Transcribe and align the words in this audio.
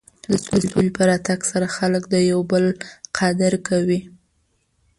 د 0.29 0.31
سولې 0.45 0.89
په 0.97 1.03
راتګ 1.09 1.39
سره 1.51 1.67
خلک 1.77 2.03
د 2.09 2.15
یو 2.31 2.39
بل 2.51 2.65
قدر 3.17 3.53
کوي. 3.67 3.99